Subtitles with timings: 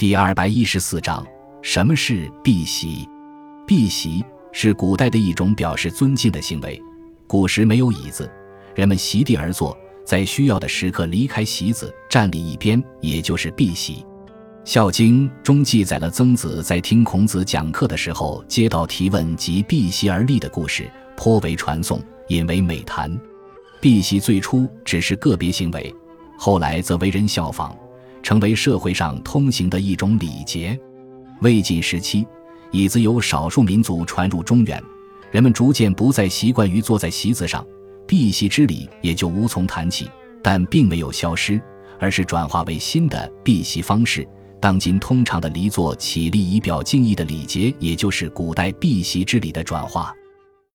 [0.00, 1.22] 第二百一十四章：
[1.60, 3.06] 什么是避席？
[3.66, 6.82] 避席是古代的一种表示尊敬的行为。
[7.26, 8.32] 古时没有椅子，
[8.74, 9.76] 人们席地而坐，
[10.06, 13.96] 在需要的时刻离开席子，站立一边，也就是避席。
[14.64, 23.14] 《孝经》中记载了曾子在听孔子讲课的时候，接到提问及避席而立的故事，颇为传颂，引为美谈。
[23.82, 25.94] 避席最初只是个别行为，
[26.38, 27.76] 后来则为人效仿。
[28.30, 30.78] 成为社会上通行的一种礼节。
[31.40, 32.24] 魏晋时期，
[32.70, 34.80] 椅子由少数民族传入中原，
[35.32, 37.66] 人们逐渐不再习惯于坐在席子上，
[38.06, 40.08] 避席之礼也就无从谈起。
[40.44, 41.60] 但并没有消失，
[41.98, 44.24] 而是转化为新的避席方式。
[44.60, 50.14] 当今通常的离座起立以表敬意的礼节，也就是古代避席之礼的转化。